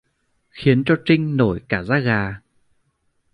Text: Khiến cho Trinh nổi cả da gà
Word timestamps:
Khiến 0.51 0.83
cho 0.85 0.95
Trinh 1.05 1.37
nổi 1.37 1.61
cả 1.69 1.83
da 1.83 1.99
gà 1.99 2.39